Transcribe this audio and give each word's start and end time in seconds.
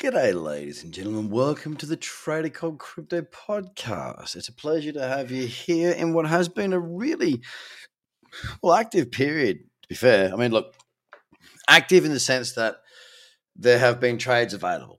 G'day, 0.00 0.32
ladies 0.32 0.84
and 0.84 0.94
gentlemen. 0.94 1.28
Welcome 1.28 1.76
to 1.78 1.84
the 1.84 1.96
Trader 1.96 2.50
Cobb 2.50 2.78
Crypto 2.78 3.22
Podcast. 3.22 4.36
It's 4.36 4.46
a 4.46 4.52
pleasure 4.52 4.92
to 4.92 5.02
have 5.02 5.32
you 5.32 5.44
here 5.48 5.90
in 5.90 6.12
what 6.12 6.24
has 6.28 6.48
been 6.48 6.72
a 6.72 6.78
really 6.78 7.40
well 8.62 8.74
active 8.74 9.10
period. 9.10 9.58
To 9.82 9.88
be 9.88 9.96
fair, 9.96 10.32
I 10.32 10.36
mean, 10.36 10.52
look, 10.52 10.72
active 11.68 12.04
in 12.04 12.12
the 12.12 12.20
sense 12.20 12.52
that 12.52 12.76
there 13.56 13.80
have 13.80 13.98
been 13.98 14.18
trades 14.18 14.54
available. 14.54 14.98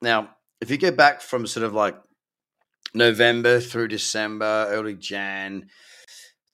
Now, 0.00 0.30
if 0.62 0.70
you 0.70 0.78
go 0.78 0.92
back 0.92 1.20
from 1.20 1.46
sort 1.46 1.66
of 1.66 1.74
like 1.74 2.00
November 2.94 3.60
through 3.60 3.88
December, 3.88 4.66
early 4.70 4.94
Jan, 4.94 5.66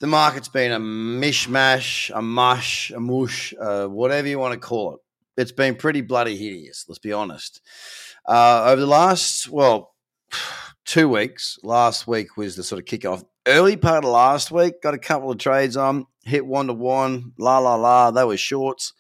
the 0.01 0.09
market's 0.09 0.49
been 0.49 0.73
a 0.73 0.81
mishmash, 0.81 2.11
a 2.13 2.23
mush, 2.23 2.91
a 2.91 2.99
mush, 2.99 3.55
uh, 3.61 3.87
whatever 3.87 4.27
you 4.27 4.41
want 4.41 4.55
to 4.55 4.59
call 4.59 4.95
it 4.95 5.01
it's 5.39 5.53
been 5.53 5.77
pretty 5.77 6.01
bloody 6.01 6.37
hideous. 6.37 6.85
Let's 6.89 6.99
be 6.99 7.13
honest. 7.13 7.63
Uh, 8.27 8.65
over 8.67 8.81
the 8.81 8.87
last 8.87 9.49
well 9.49 9.95
two 10.85 11.09
weeks, 11.09 11.59
last 11.63 12.07
week 12.07 12.37
was 12.37 12.57
the 12.57 12.65
sort 12.65 12.81
of 12.81 12.87
kickoff. 12.87 13.25
Early 13.47 13.77
part 13.77 14.05
of 14.05 14.11
last 14.11 14.51
week, 14.51 14.83
got 14.83 14.93
a 14.93 14.99
couple 14.99 15.31
of 15.31 15.39
trades 15.39 15.77
on, 15.77 16.07
hit 16.25 16.45
one 16.45 16.67
to 16.67 16.75
one, 16.75 17.33
la 17.39 17.59
la 17.59 17.77
la. 17.77 18.11
They 18.11 18.25
were 18.25 18.37
shorts. 18.37 18.93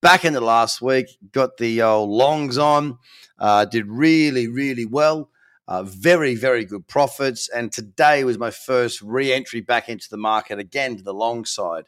Back 0.00 0.24
into 0.24 0.40
last 0.40 0.82
week, 0.82 1.06
got 1.30 1.58
the 1.58 1.82
old 1.82 2.10
longs 2.10 2.58
on, 2.58 2.98
uh, 3.38 3.66
did 3.66 3.86
really 3.86 4.48
really 4.48 4.86
well. 4.86 5.30
Uh, 5.66 5.82
very, 5.82 6.34
very 6.34 6.64
good 6.64 6.86
profits. 6.86 7.48
And 7.48 7.72
today 7.72 8.24
was 8.24 8.36
my 8.36 8.50
first 8.50 9.00
re 9.00 9.32
entry 9.32 9.60
back 9.62 9.88
into 9.88 10.10
the 10.10 10.18
market 10.18 10.58
again 10.58 10.96
to 10.96 11.02
the 11.02 11.14
long 11.14 11.44
side. 11.46 11.84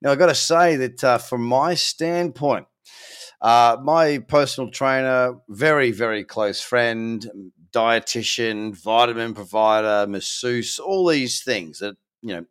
Now, 0.00 0.12
I've 0.12 0.18
got 0.18 0.26
to 0.26 0.36
say 0.36 0.76
that 0.76 1.02
uh, 1.02 1.18
from 1.18 1.42
my 1.42 1.74
standpoint, 1.74 2.66
uh, 3.40 3.76
my 3.82 4.18
personal 4.18 4.70
trainer, 4.70 5.34
very, 5.48 5.92
very 5.92 6.24
close 6.24 6.60
friend, 6.60 7.52
dietitian, 7.72 8.74
vitamin 8.74 9.34
provider, 9.34 10.06
masseuse, 10.10 10.78
all 10.78 11.06
these 11.06 11.42
things 11.42 11.78
that, 11.78 11.96
you 12.22 12.34
know, 12.34 12.44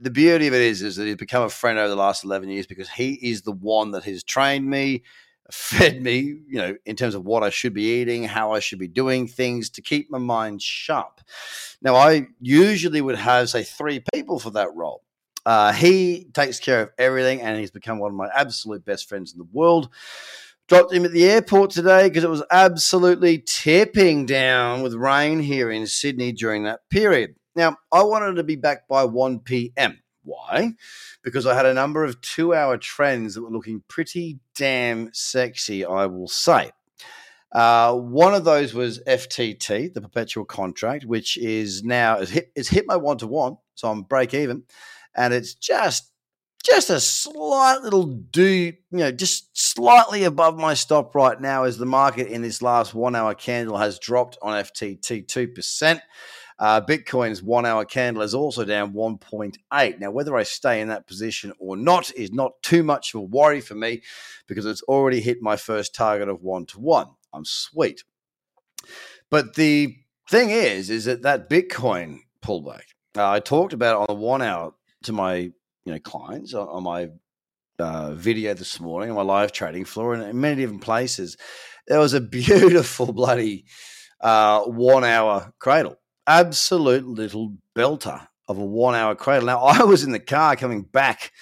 the 0.00 0.10
beauty 0.10 0.46
of 0.46 0.54
it 0.54 0.62
is, 0.62 0.80
is 0.82 0.96
that 0.96 1.06
he's 1.06 1.16
become 1.16 1.42
a 1.42 1.50
friend 1.50 1.78
over 1.78 1.88
the 1.88 1.96
last 1.96 2.24
11 2.24 2.48
years 2.48 2.66
because 2.66 2.88
he 2.88 3.14
is 3.14 3.42
the 3.42 3.52
one 3.52 3.90
that 3.90 4.04
has 4.04 4.24
trained 4.24 4.68
me, 4.68 5.02
fed 5.50 6.02
me, 6.02 6.20
you 6.48 6.56
know, 6.58 6.74
in 6.86 6.96
terms 6.96 7.14
of 7.14 7.26
what 7.26 7.42
I 7.42 7.50
should 7.50 7.74
be 7.74 8.00
eating, 8.00 8.24
how 8.24 8.52
I 8.52 8.60
should 8.60 8.78
be 8.78 8.88
doing 8.88 9.26
things 9.26 9.68
to 9.70 9.82
keep 9.82 10.10
my 10.10 10.18
mind 10.18 10.62
sharp. 10.62 11.20
Now, 11.82 11.96
I 11.96 12.28
usually 12.40 13.02
would 13.02 13.16
have, 13.16 13.50
say, 13.50 13.62
three 13.62 14.02
people 14.14 14.38
for 14.38 14.50
that 14.50 14.74
role. 14.74 15.02
Uh, 15.50 15.72
he 15.72 16.28
takes 16.32 16.60
care 16.60 16.82
of 16.82 16.90
everything, 16.96 17.40
and 17.40 17.58
he's 17.58 17.72
become 17.72 17.98
one 17.98 18.12
of 18.12 18.16
my 18.16 18.28
absolute 18.36 18.84
best 18.84 19.08
friends 19.08 19.32
in 19.32 19.38
the 19.38 19.48
world. 19.52 19.88
Dropped 20.68 20.92
him 20.92 21.04
at 21.04 21.10
the 21.10 21.28
airport 21.28 21.72
today 21.72 22.08
because 22.08 22.22
it 22.22 22.30
was 22.30 22.44
absolutely 22.52 23.42
tipping 23.44 24.26
down 24.26 24.80
with 24.80 24.94
rain 24.94 25.40
here 25.40 25.68
in 25.68 25.88
Sydney 25.88 26.30
during 26.30 26.62
that 26.62 26.88
period. 26.88 27.34
Now, 27.56 27.78
I 27.90 28.04
wanted 28.04 28.36
to 28.36 28.44
be 28.44 28.54
back 28.54 28.86
by 28.86 29.02
1 29.02 29.40
p.m. 29.40 29.98
Why? 30.22 30.74
Because 31.24 31.46
I 31.46 31.56
had 31.56 31.66
a 31.66 31.74
number 31.74 32.04
of 32.04 32.20
two 32.20 32.54
hour 32.54 32.78
trends 32.78 33.34
that 33.34 33.42
were 33.42 33.50
looking 33.50 33.82
pretty 33.88 34.38
damn 34.54 35.12
sexy, 35.12 35.84
I 35.84 36.06
will 36.06 36.28
say. 36.28 36.70
Uh, 37.50 37.96
one 37.96 38.34
of 38.34 38.44
those 38.44 38.72
was 38.72 39.00
FTT, 39.00 39.92
the 39.94 40.00
perpetual 40.00 40.44
contract, 40.44 41.06
which 41.06 41.36
is 41.38 41.82
now 41.82 42.18
it's 42.18 42.30
hit, 42.30 42.52
it's 42.54 42.68
hit 42.68 42.86
my 42.86 42.94
one 42.94 43.18
to 43.18 43.26
one, 43.26 43.56
so 43.74 43.90
I'm 43.90 44.02
break 44.02 44.32
even 44.32 44.62
and 45.14 45.34
it's 45.34 45.54
just 45.54 46.10
just 46.64 46.90
a 46.90 47.00
slight 47.00 47.80
little 47.82 48.04
do, 48.04 48.44
you 48.44 48.74
know, 48.90 49.10
just 49.10 49.56
slightly 49.56 50.24
above 50.24 50.58
my 50.58 50.74
stop 50.74 51.14
right 51.14 51.40
now 51.40 51.64
as 51.64 51.78
the 51.78 51.86
market 51.86 52.28
in 52.28 52.42
this 52.42 52.60
last 52.60 52.94
one 52.94 53.16
hour 53.16 53.34
candle 53.34 53.78
has 53.78 53.98
dropped 53.98 54.36
on 54.42 54.62
FTT 54.62 55.26
2%. 55.26 56.00
Uh, 56.58 56.80
Bitcoin's 56.82 57.42
one 57.42 57.64
hour 57.64 57.86
candle 57.86 58.22
is 58.22 58.34
also 58.34 58.66
down 58.66 58.92
1.8. 58.92 59.98
Now, 59.98 60.10
whether 60.10 60.36
I 60.36 60.42
stay 60.42 60.82
in 60.82 60.88
that 60.88 61.06
position 61.06 61.54
or 61.58 61.74
not 61.74 62.12
is 62.14 62.30
not 62.32 62.62
too 62.62 62.82
much 62.82 63.14
of 63.14 63.20
a 63.20 63.24
worry 63.24 63.62
for 63.62 63.74
me 63.74 64.02
because 64.46 64.66
it's 64.66 64.82
already 64.82 65.22
hit 65.22 65.38
my 65.40 65.56
first 65.56 65.94
target 65.94 66.28
of 66.28 66.42
one 66.42 66.66
to 66.66 66.78
one. 66.78 67.08
I'm 67.32 67.46
sweet. 67.46 68.04
But 69.30 69.54
the 69.54 69.96
thing 70.28 70.50
is, 70.50 70.90
is 70.90 71.06
that 71.06 71.22
that 71.22 71.48
Bitcoin 71.48 72.18
pullback, 72.42 72.82
uh, 73.16 73.30
I 73.30 73.40
talked 73.40 73.72
about 73.72 73.94
it 73.94 74.10
on 74.10 74.16
the 74.16 74.22
one 74.22 74.42
hour 74.42 74.74
to 75.04 75.12
my 75.12 75.34
you 75.36 75.92
know 75.92 75.98
clients 75.98 76.54
on, 76.54 76.82
my 76.82 77.08
uh, 77.78 78.12
video 78.14 78.54
this 78.54 78.80
morning 78.80 79.10
on 79.10 79.16
my 79.16 79.22
live 79.22 79.52
trading 79.52 79.84
floor 79.84 80.14
and 80.14 80.22
in 80.22 80.40
many 80.40 80.62
different 80.62 80.82
places. 80.82 81.36
There 81.86 81.98
was 81.98 82.14
a 82.14 82.20
beautiful 82.20 83.12
bloody 83.12 83.64
uh, 84.20 84.62
one 84.64 85.04
hour 85.04 85.52
cradle, 85.58 85.96
absolute 86.26 87.06
little 87.06 87.56
belter 87.76 88.26
of 88.48 88.58
a 88.58 88.64
one 88.64 88.94
hour 88.94 89.14
cradle. 89.14 89.46
Now 89.46 89.60
I 89.60 89.84
was 89.84 90.04
in 90.04 90.12
the 90.12 90.20
car 90.20 90.56
coming 90.56 90.82
back 90.82 91.32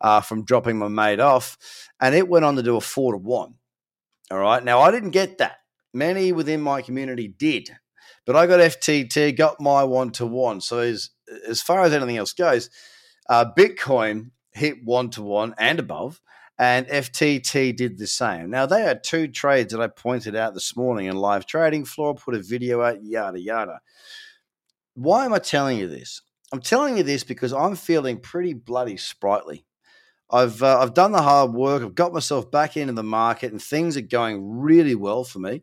uh, 0.00 0.20
from 0.20 0.44
dropping 0.44 0.78
my 0.78 0.88
mate 0.88 1.20
off, 1.20 1.56
and 2.00 2.14
it 2.14 2.28
went 2.28 2.44
on 2.44 2.56
to 2.56 2.62
do 2.62 2.76
a 2.76 2.80
four 2.80 3.12
to 3.12 3.18
one. 3.18 3.54
All 4.30 4.38
right. 4.38 4.62
Now 4.62 4.80
I 4.80 4.90
didn't 4.90 5.10
get 5.10 5.38
that. 5.38 5.56
Many 5.94 6.32
within 6.32 6.60
my 6.60 6.82
community 6.82 7.28
did, 7.28 7.70
but 8.26 8.36
I 8.36 8.46
got 8.46 8.60
FTT, 8.60 9.36
got 9.36 9.60
my 9.60 9.84
one 9.84 10.10
to 10.12 10.26
one. 10.26 10.60
So 10.60 10.78
as 10.78 11.10
as 11.46 11.60
far 11.60 11.82
as 11.82 11.92
anything 11.92 12.18
else 12.18 12.32
goes, 12.32 12.70
uh, 13.28 13.44
Bitcoin 13.56 14.30
hit 14.52 14.84
one 14.84 15.10
to 15.10 15.22
one 15.22 15.54
and 15.58 15.78
above, 15.78 16.20
and 16.58 16.86
FTT 16.88 17.76
did 17.76 17.98
the 17.98 18.06
same. 18.06 18.50
Now, 18.50 18.66
they 18.66 18.86
are 18.86 18.94
two 18.94 19.28
trades 19.28 19.72
that 19.72 19.80
I 19.80 19.86
pointed 19.86 20.34
out 20.34 20.54
this 20.54 20.76
morning 20.76 21.06
in 21.06 21.16
live 21.16 21.46
trading 21.46 21.84
floor, 21.84 22.14
put 22.14 22.34
a 22.34 22.42
video 22.42 22.82
out, 22.82 23.04
yada, 23.04 23.40
yada. 23.40 23.80
Why 24.94 25.24
am 25.24 25.32
I 25.32 25.38
telling 25.38 25.78
you 25.78 25.88
this? 25.88 26.22
I'm 26.52 26.60
telling 26.60 26.96
you 26.96 27.02
this 27.02 27.22
because 27.24 27.52
I'm 27.52 27.76
feeling 27.76 28.18
pretty 28.18 28.54
bloody 28.54 28.96
sprightly. 28.96 29.64
I've 30.30 30.62
uh, 30.62 30.80
I've 30.80 30.94
done 30.94 31.12
the 31.12 31.22
hard 31.22 31.52
work. 31.52 31.82
I've 31.82 31.94
got 31.94 32.12
myself 32.12 32.50
back 32.50 32.76
into 32.76 32.92
the 32.92 33.02
market, 33.02 33.52
and 33.52 33.62
things 33.62 33.96
are 33.96 34.02
going 34.02 34.58
really 34.58 34.94
well 34.94 35.24
for 35.24 35.38
me. 35.38 35.62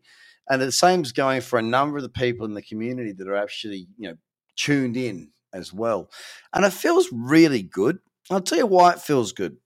And 0.49 0.61
the 0.61 0.71
same 0.71 1.01
is 1.01 1.11
going 1.11 1.41
for 1.41 1.59
a 1.59 1.63
number 1.63 1.97
of 1.97 2.03
the 2.03 2.09
people 2.09 2.45
in 2.45 2.53
the 2.53 2.61
community 2.61 3.11
that 3.11 3.27
are 3.27 3.35
actually 3.35 3.87
you 3.97 4.09
know 4.09 4.15
tuned 4.55 4.95
in 4.95 5.31
as 5.55 5.73
well. 5.73 6.09
And 6.53 6.65
it 6.65 6.73
feels 6.73 7.09
really 7.11 7.61
good. 7.61 7.99
I'll 8.29 8.41
tell 8.41 8.57
you 8.57 8.67
why 8.67 8.91
it 8.93 9.01
feels 9.01 9.31
good. 9.31 9.57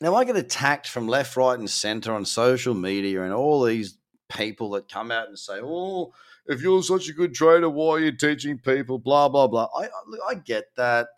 Now, 0.00 0.14
I 0.14 0.24
get 0.24 0.36
attacked 0.36 0.88
from 0.88 1.08
left, 1.08 1.36
right, 1.36 1.58
and 1.58 1.68
center 1.68 2.12
on 2.12 2.24
social 2.24 2.74
media 2.74 3.22
and 3.22 3.32
all 3.32 3.62
these 3.62 3.98
people 4.30 4.70
that 4.70 4.88
come 4.88 5.10
out 5.10 5.28
and 5.28 5.38
say, 5.38 5.60
oh, 5.62 6.12
if 6.46 6.62
you're 6.62 6.82
such 6.82 7.08
a 7.08 7.12
good 7.12 7.34
trader, 7.34 7.68
why 7.68 7.90
are 7.90 8.00
you 8.00 8.12
teaching 8.12 8.58
people? 8.58 8.98
Blah, 8.98 9.28
blah, 9.28 9.46
blah. 9.46 9.68
I, 9.76 9.88
I 10.28 10.34
get 10.34 10.64
that. 10.76 11.08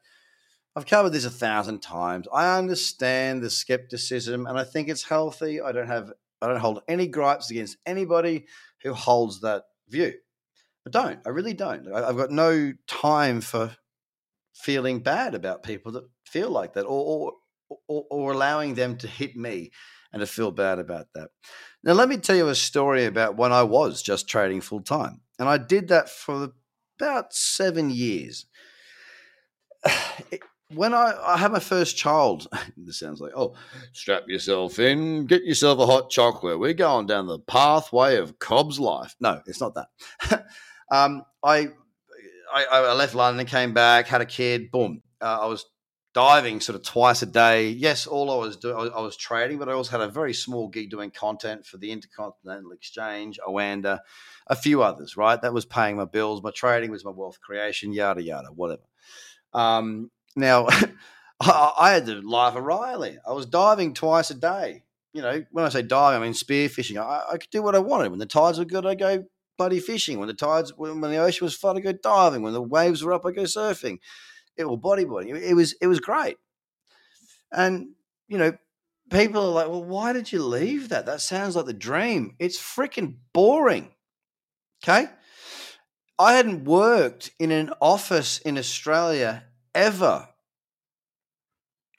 I've 0.75 0.87
covered 0.87 1.11
this 1.11 1.27
a 1.27 1.31
thousand 1.31 1.81
times. 1.81 2.27
I 2.33 2.59
understand 2.59 3.43
the 3.43 3.51
skepticism 3.51 4.47
and 4.47 4.59
I 4.59 4.65
think 4.65 4.89
it's 4.89 5.05
healthy. 5.05 5.61
I 5.61 5.71
don't 5.71 5.87
have 5.87 6.13
I 6.43 6.49
don't 6.49 6.59
hold 6.59 6.83
any 6.89 7.07
gripes 7.07 7.51
against 7.51 7.77
anybody 7.87 8.47
who 8.83 8.93
holds 8.93 9.43
that 9.43 9.63
view. 9.89 10.15
I 10.85 10.91
don't. 10.91 11.21
I 11.25 11.29
really 11.29 11.55
don't. 11.55 11.87
I've 11.93 12.17
got 12.17 12.33
no 12.33 12.73
time 12.89 13.41
for 13.41 13.77
feeling 14.55 15.01
bad 15.01 15.35
about 15.35 15.63
people 15.63 15.93
that 15.93 16.05
feel 16.27 16.51
like 16.51 16.75
that 16.75 16.85
or, 16.85 17.33
or, 17.89 18.05
or, 18.11 18.33
allowing 18.33 18.75
them 18.75 18.97
to 18.99 19.09
hit 19.09 19.37
me 19.37 19.71
and 20.13 20.21
to 20.21 20.27
feel 20.27 20.51
bad 20.51 20.79
about 20.79 21.07
that. 21.15 21.31
Now, 21.83 21.93
let 21.93 22.09
me 22.09 22.17
tell 22.19 22.37
you 22.37 22.49
a 22.49 22.55
story 22.55 23.07
about 23.07 23.37
when 23.37 23.53
I 23.53 23.63
was 23.63 24.03
just 24.03 24.29
trading 24.29 24.61
full 24.61 24.83
time. 24.83 25.21
And 25.39 25.49
I 25.49 25.59
did 25.59 25.89
that 25.89 26.09
for 26.09 26.53
about 26.99 27.33
seven 27.35 27.91
years. 27.91 28.47
When 30.75 30.95
I, 30.95 31.13
I 31.23 31.37
had 31.37 31.53
my 31.53 31.59
first 31.59 31.99
child, 31.99 32.47
this 32.79 32.99
sounds 32.99 33.21
like, 33.21 33.33
oh, 33.37 33.55
strap 33.93 34.23
yourself 34.27 34.79
in, 34.79 35.27
get 35.27 35.45
yourself 35.45 35.79
a 35.79 35.85
hot 35.85 36.09
chocolate. 36.09 36.59
We're 36.59 36.73
going 36.73 37.05
down 37.05 37.27
the 37.27 37.41
pathway 37.41 38.17
of 38.17 38.39
Cobb's 38.39 38.81
life. 38.81 39.15
No, 39.21 39.43
it's 39.45 39.61
not 39.61 39.75
that. 39.75 40.47
um, 40.91 41.25
I 41.45 41.73
I, 42.53 42.65
I 42.65 42.93
left 42.93 43.15
London, 43.15 43.47
came 43.47 43.73
back, 43.73 44.07
had 44.07 44.21
a 44.21 44.27
kid. 44.27 44.71
Boom. 44.71 45.03
Uh, 45.21 45.39
I 45.43 45.47
was 45.47 45.67
diving 46.15 46.61
sort 46.61 46.77
of 46.77 46.83
twice 46.83 47.23
a 47.23 47.27
day. 47.27 47.71
Yes, 47.71 48.07
all 48.07 48.31
I 48.31 48.37
was 48.37 48.57
doing, 48.57 48.75
I 48.75 48.79
was, 48.79 48.91
I 48.97 49.01
was, 49.01 49.17
trading, 49.17 49.59
but 49.59 49.69
I 49.69 49.73
also 49.73 49.93
had 49.93 50.07
a 50.07 50.13
very 50.13 50.35
small 50.35 50.69
gig 50.69 50.91
doing 50.91 51.11
content 51.11 51.65
for 51.65 51.79
the 51.79 51.91
Intercontinental 51.91 52.73
Exchange, 52.73 53.39
Oanda, 53.47 54.01
a 54.47 54.57
few 54.57 54.83
others. 54.83 55.17
Right, 55.17 55.41
that 55.41 55.55
was 55.55 55.65
paying 55.65 55.97
my 55.97 56.05
bills. 56.05 56.43
My 56.43 56.51
trading 56.51 56.91
was 56.91 57.05
my 57.05 57.11
wealth 57.11 57.41
creation, 57.41 57.93
yada 57.93 58.23
yada, 58.23 58.49
whatever. 58.49 58.83
Um, 59.55 60.11
now, 60.37 60.67
I, 61.41 61.73
I, 61.79 61.91
had 61.93 62.07
the 62.07 62.21
life 62.23 62.57
of 62.57 62.65
Riley. 62.65 63.19
I 63.27 63.33
was 63.33 63.47
diving 63.47 63.95
twice 63.95 64.31
a 64.31 64.35
day. 64.35 64.85
You 65.13 65.23
know, 65.23 65.45
when 65.51 65.65
I 65.65 65.69
say 65.69 65.83
diving, 65.83 66.21
I 66.21 66.25
mean 66.25 66.35
spearfishing. 66.35 66.97
I, 66.99 67.33
I 67.33 67.37
could 67.39 67.51
do 67.51 67.63
what 67.63 67.75
I 67.75 67.81
wanted. 67.81 68.11
When 68.11 68.19
the 68.19 68.27
tides 68.27 68.59
were 68.59 68.65
good, 68.65 68.87
I 68.87 68.95
go 68.95 69.25
bloody 69.63 69.79
fishing. 69.79 70.19
When 70.19 70.27
the 70.27 70.35
tides, 70.35 70.77
when, 70.77 71.01
when 71.01 71.13
the 71.13 71.19
ocean 71.19 71.45
was 71.45 71.55
flooded, 71.55 71.87
I 71.87 71.93
go 71.93 71.99
diving. 72.03 72.43
When 72.43 72.53
the 72.53 72.61
waves 72.61 73.05
were 73.05 73.13
up, 73.13 73.25
I 73.25 73.31
go 73.31 73.43
surfing. 73.43 73.99
It 74.57 74.65
was 74.65 74.81
bodyboarding. 74.81 75.41
It 75.41 75.55
was 75.55 75.75
it 75.81 75.87
was 75.87 76.01
great. 76.01 76.37
And 77.53 77.91
you 78.27 78.39
know, 78.39 78.53
people 79.09 79.43
are 79.43 79.53
like, 79.53 79.69
well, 79.69 79.85
why 79.85 80.13
did 80.13 80.33
you 80.33 80.43
leave 80.43 80.89
that? 80.89 81.07
That 81.07 81.21
sounds 81.21 81.55
like 81.55 81.67
the 81.67 81.73
dream. 81.73 82.35
It's 82.41 82.59
freaking 82.59 83.19
boring. 83.33 83.93
Okay. 84.83 85.07
I 86.19 86.35
hadn't 86.35 86.65
worked 86.65 87.31
in 87.39 87.53
an 87.53 87.73
office 87.81 88.39
in 88.41 88.59
Australia 88.59 89.45
ever. 89.75 90.29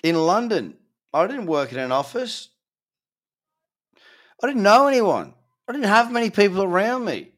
In 0.04 0.16
London, 0.16 0.76
I 1.14 1.28
didn't 1.28 1.46
work 1.46 1.72
in 1.72 1.80
an 1.80 1.94
office. 1.94 2.50
I 4.42 4.48
didn't 4.48 4.64
know 4.64 4.88
anyone. 4.88 5.34
I 5.68 5.72
didn't 5.72 5.88
have 5.88 6.12
many 6.12 6.30
people 6.30 6.62
around 6.62 7.06
me. 7.06 7.33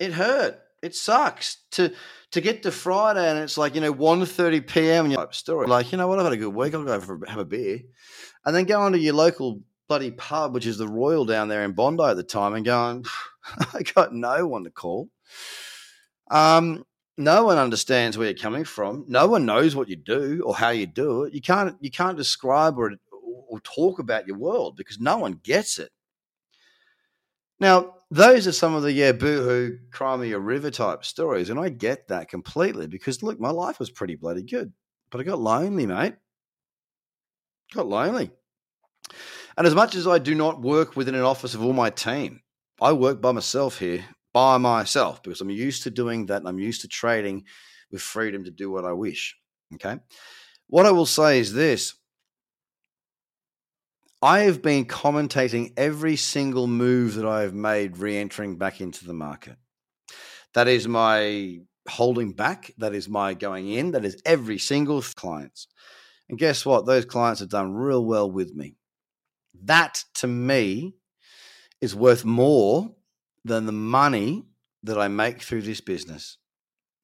It 0.00 0.12
hurt. 0.14 0.58
It 0.82 0.96
sucks 0.96 1.58
to 1.72 1.92
to 2.32 2.40
get 2.40 2.62
to 2.62 2.72
Friday 2.72 3.28
and 3.28 3.38
it's 3.38 3.58
like, 3.58 3.74
you 3.74 3.80
know, 3.80 3.92
1.30 3.92 4.66
p.m. 4.66 5.04
and 5.04 5.12
you're 5.12 5.20
like, 5.20 5.34
story. 5.34 5.66
Like, 5.66 5.92
you 5.92 5.98
know 5.98 6.06
what, 6.08 6.18
I've 6.18 6.24
had 6.24 6.32
a 6.32 6.36
good 6.36 6.54
week. 6.54 6.74
I'll 6.74 6.84
go 6.84 7.00
for, 7.00 7.20
have 7.26 7.40
a 7.40 7.44
beer. 7.44 7.80
And 8.46 8.54
then 8.54 8.64
go 8.66 8.80
onto 8.80 8.98
your 8.98 9.14
local 9.14 9.62
bloody 9.88 10.12
pub, 10.12 10.54
which 10.54 10.66
is 10.66 10.78
the 10.78 10.86
Royal 10.88 11.24
down 11.24 11.48
there 11.48 11.64
in 11.64 11.72
Bondi 11.72 12.04
at 12.04 12.16
the 12.16 12.22
time, 12.22 12.54
and 12.54 12.64
going, 12.64 13.04
I 13.74 13.82
got 13.82 14.14
no 14.14 14.46
one 14.46 14.64
to 14.64 14.70
call. 14.70 15.08
Um, 16.30 16.84
no 17.18 17.44
one 17.44 17.58
understands 17.58 18.16
where 18.16 18.28
you're 18.28 18.38
coming 18.38 18.64
from. 18.64 19.04
No 19.08 19.26
one 19.26 19.44
knows 19.44 19.74
what 19.74 19.88
you 19.88 19.96
do 19.96 20.42
or 20.46 20.54
how 20.54 20.70
you 20.70 20.86
do 20.86 21.24
it. 21.24 21.34
You 21.34 21.42
can't 21.42 21.76
you 21.80 21.90
can't 21.90 22.16
describe 22.16 22.78
or 22.78 22.92
or 23.48 23.60
talk 23.60 23.98
about 23.98 24.26
your 24.26 24.38
world 24.38 24.76
because 24.76 25.00
no 25.00 25.18
one 25.18 25.40
gets 25.42 25.78
it. 25.78 25.90
Now, 27.58 27.94
those 28.10 28.46
are 28.46 28.52
some 28.52 28.74
of 28.74 28.82
the 28.82 28.92
yeah, 28.92 29.12
boohoo, 29.12 29.78
cry 29.92 30.16
me 30.16 30.32
a 30.32 30.38
river 30.38 30.70
type 30.70 31.04
stories, 31.04 31.50
and 31.50 31.60
I 31.60 31.68
get 31.68 32.08
that 32.08 32.28
completely 32.28 32.86
because 32.86 33.22
look, 33.22 33.38
my 33.38 33.50
life 33.50 33.78
was 33.78 33.90
pretty 33.90 34.16
bloody 34.16 34.42
good, 34.42 34.72
but 35.10 35.20
I 35.20 35.24
got 35.24 35.38
lonely, 35.38 35.86
mate. 35.86 36.14
Got 37.72 37.86
lonely. 37.86 38.30
And 39.56 39.66
as 39.66 39.74
much 39.74 39.94
as 39.94 40.06
I 40.06 40.18
do 40.18 40.34
not 40.34 40.60
work 40.60 40.96
within 40.96 41.14
an 41.14 41.22
office 41.22 41.54
of 41.54 41.62
all 41.62 41.72
my 41.72 41.90
team, 41.90 42.40
I 42.80 42.92
work 42.92 43.20
by 43.20 43.32
myself 43.32 43.78
here, 43.78 44.04
by 44.32 44.58
myself, 44.58 45.22
because 45.22 45.40
I'm 45.40 45.50
used 45.50 45.84
to 45.84 45.90
doing 45.90 46.26
that 46.26 46.38
and 46.38 46.48
I'm 46.48 46.58
used 46.58 46.80
to 46.80 46.88
trading 46.88 47.44
with 47.92 48.02
freedom 48.02 48.44
to 48.44 48.50
do 48.50 48.70
what 48.70 48.84
I 48.84 48.92
wish. 48.92 49.36
Okay. 49.74 49.98
What 50.66 50.86
I 50.86 50.90
will 50.92 51.06
say 51.06 51.38
is 51.38 51.52
this 51.52 51.94
I 54.22 54.40
have 54.40 54.60
been 54.60 54.84
commentating 54.84 55.72
every 55.78 56.16
single 56.16 56.66
move 56.66 57.14
that 57.14 57.24
I 57.24 57.40
have 57.42 57.54
made 57.54 57.96
re 57.96 58.16
entering 58.18 58.56
back 58.56 58.80
into 58.80 59.06
the 59.06 59.14
market. 59.14 59.56
That 60.52 60.68
is 60.68 60.86
my 60.86 61.60
holding 61.88 62.32
back. 62.32 62.72
That 62.76 62.94
is 62.94 63.08
my 63.08 63.32
going 63.32 63.70
in. 63.70 63.92
That 63.92 64.04
is 64.04 64.20
every 64.26 64.58
single 64.58 65.00
clients. 65.00 65.68
And 66.28 66.38
guess 66.38 66.66
what? 66.66 66.84
Those 66.84 67.06
clients 67.06 67.40
have 67.40 67.48
done 67.48 67.72
real 67.72 68.04
well 68.04 68.30
with 68.30 68.54
me. 68.54 68.76
That 69.64 70.04
to 70.16 70.26
me 70.26 70.96
is 71.80 71.94
worth 71.94 72.24
more 72.24 72.90
than 73.44 73.64
the 73.64 73.72
money 73.72 74.44
that 74.82 74.98
I 74.98 75.08
make 75.08 75.40
through 75.40 75.62
this 75.62 75.80
business. 75.80 76.36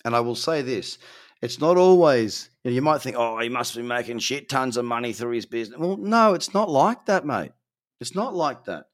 And 0.05 0.15
I 0.15 0.21
will 0.21 0.35
say 0.35 0.63
this 0.63 0.99
it's 1.43 1.61
not 1.61 1.77
always, 1.77 2.51
you, 2.65 2.71
know, 2.71 2.75
you 2.75 2.83
might 2.83 3.03
think, 3.03 3.17
oh, 3.19 3.39
he 3.39 3.49
must 3.49 3.77
be 3.77 3.83
making 3.83 4.19
shit 4.19 4.49
tons 4.49 4.77
of 4.77 4.85
money 4.85 5.13
through 5.13 5.33
his 5.33 5.47
business. 5.47 5.79
Well, 5.79 5.97
no, 5.97 6.35
it's 6.35 6.55
not 6.55 6.71
like 6.71 7.07
that, 7.07 7.27
mate. 7.27 7.53
It's 8.01 8.15
not 8.15 8.35
like 8.35 8.65
that. 8.65 8.87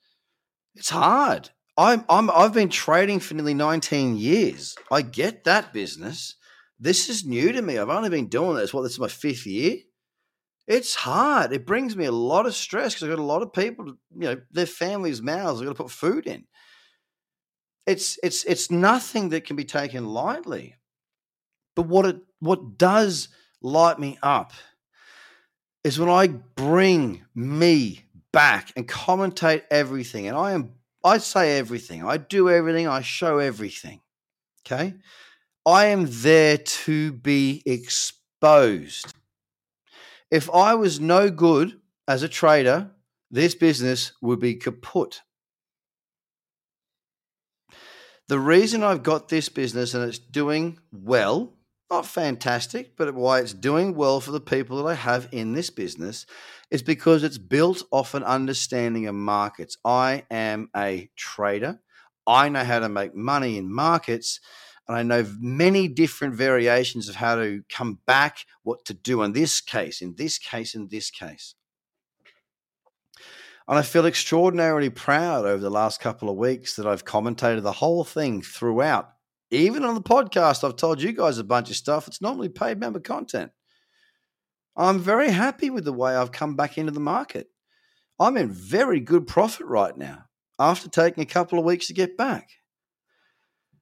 It's 0.74 0.90
hard. 0.90 1.50
I'm, 1.76 2.04
I'm, 2.08 2.30
I've 2.30 2.52
been 2.52 2.68
trading 2.68 3.20
for 3.20 3.34
nearly 3.34 3.54
19 3.54 4.16
years. 4.16 4.74
I 4.90 5.02
get 5.02 5.44
that 5.44 5.72
business. 5.72 6.34
This 6.78 7.08
is 7.08 7.24
new 7.24 7.52
to 7.52 7.62
me. 7.62 7.78
I've 7.78 7.88
only 7.88 8.10
been 8.10 8.28
doing 8.28 8.56
this. 8.56 8.74
What, 8.74 8.82
this 8.82 8.92
is 8.92 8.98
my 8.98 9.08
fifth 9.08 9.46
year? 9.46 9.76
It's 10.66 10.94
hard. 10.94 11.52
It 11.52 11.66
brings 11.66 11.96
me 11.96 12.04
a 12.04 12.12
lot 12.12 12.46
of 12.46 12.54
stress 12.54 12.94
because 12.94 13.04
I've 13.04 13.16
got 13.16 13.22
a 13.22 13.24
lot 13.24 13.42
of 13.42 13.52
people, 13.52 13.86
you 13.86 14.28
know, 14.28 14.36
their 14.50 14.66
families' 14.66 15.22
mouths. 15.22 15.60
I've 15.60 15.66
got 15.66 15.76
to 15.76 15.82
put 15.82 15.90
food 15.90 16.26
in. 16.26 16.44
It's 17.86 18.16
it's 18.22 18.44
it's 18.44 18.70
nothing 18.70 19.30
that 19.30 19.44
can 19.44 19.56
be 19.56 19.64
taken 19.64 20.06
lightly. 20.06 20.76
But 21.74 21.88
what 21.88 22.06
it 22.06 22.16
what 22.42 22.76
does 22.76 23.28
light 23.60 24.00
me 24.00 24.18
up 24.20 24.52
is 25.84 25.96
when 25.98 26.08
I 26.08 26.26
bring 26.26 27.24
me 27.36 28.00
back 28.32 28.72
and 28.74 28.88
commentate 28.88 29.62
everything, 29.70 30.26
and 30.26 30.36
I 30.36 30.50
am 30.52 30.72
I 31.04 31.18
say 31.18 31.58
everything, 31.58 32.04
I 32.04 32.16
do 32.16 32.50
everything, 32.50 32.88
I 32.88 33.00
show 33.00 33.38
everything. 33.38 34.00
Okay, 34.66 34.94
I 35.64 35.86
am 35.86 36.06
there 36.08 36.58
to 36.58 37.12
be 37.12 37.62
exposed. 37.64 39.14
If 40.28 40.50
I 40.50 40.74
was 40.74 40.98
no 40.98 41.30
good 41.30 41.80
as 42.08 42.24
a 42.24 42.28
trader, 42.28 42.90
this 43.30 43.54
business 43.54 44.12
would 44.20 44.40
be 44.40 44.56
kaput. 44.56 45.22
The 48.26 48.40
reason 48.40 48.82
I've 48.82 49.04
got 49.04 49.28
this 49.28 49.48
business 49.48 49.94
and 49.94 50.02
it's 50.08 50.18
doing 50.18 50.80
well, 50.90 51.52
not 51.92 52.06
fantastic, 52.06 52.96
but 52.96 53.14
why 53.14 53.38
it's 53.40 53.52
doing 53.52 53.94
well 53.94 54.18
for 54.18 54.30
the 54.30 54.40
people 54.40 54.78
that 54.78 54.88
I 54.88 54.94
have 54.94 55.28
in 55.30 55.52
this 55.52 55.68
business 55.68 56.24
is 56.70 56.82
because 56.82 57.22
it's 57.22 57.36
built 57.36 57.82
off 57.90 58.14
an 58.14 58.22
understanding 58.22 59.06
of 59.08 59.14
markets. 59.14 59.76
I 59.84 60.24
am 60.30 60.70
a 60.74 61.10
trader. 61.16 61.80
I 62.26 62.48
know 62.48 62.64
how 62.64 62.78
to 62.78 62.88
make 62.88 63.14
money 63.14 63.58
in 63.58 63.70
markets 63.70 64.40
and 64.88 64.96
I 64.96 65.02
know 65.02 65.30
many 65.38 65.86
different 65.86 66.34
variations 66.34 67.10
of 67.10 67.16
how 67.16 67.34
to 67.34 67.62
come 67.68 67.98
back, 68.06 68.46
what 68.62 68.86
to 68.86 68.94
do 68.94 69.22
in 69.22 69.32
this 69.32 69.60
case, 69.60 70.00
in 70.00 70.14
this 70.16 70.38
case, 70.38 70.74
in 70.74 70.88
this 70.88 71.10
case. 71.10 71.54
And 73.68 73.78
I 73.78 73.82
feel 73.82 74.06
extraordinarily 74.06 74.88
proud 74.88 75.44
over 75.44 75.60
the 75.60 75.70
last 75.70 76.00
couple 76.00 76.30
of 76.30 76.36
weeks 76.36 76.74
that 76.76 76.86
I've 76.86 77.04
commentated 77.04 77.62
the 77.62 77.72
whole 77.72 78.02
thing 78.02 78.40
throughout. 78.40 79.12
Even 79.52 79.84
on 79.84 79.94
the 79.94 80.00
podcast, 80.00 80.64
I've 80.64 80.76
told 80.76 81.02
you 81.02 81.12
guys 81.12 81.37
a 81.37 81.44
bunch 81.44 81.69
of 81.69 81.76
stuff. 81.76 82.08
It's 82.08 82.22
normally 82.22 82.49
paid 82.49 82.81
member 82.81 83.00
content. 83.00 83.52
I'm 84.75 84.99
very 84.99 85.31
happy 85.31 85.69
with 85.69 85.84
the 85.84 85.93
way 85.93 86.16
I've 86.16 86.32
come 86.32 86.56
back 86.56 86.78
into 86.78 86.90
the 86.90 87.00
market. 87.00 87.49
I'm 88.19 88.38
in 88.38 88.50
very 88.50 88.99
good 88.99 89.26
profit 89.26 89.66
right 89.66 89.94
now 89.94 90.25
after 90.58 90.88
taking 90.88 91.22
a 91.22 91.26
couple 91.26 91.58
of 91.58 91.66
weeks 91.66 91.88
to 91.88 91.93
get 91.93 92.16
back. 92.16 92.49